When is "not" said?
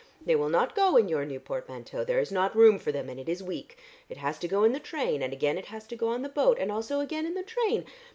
0.49-0.73, 2.31-2.55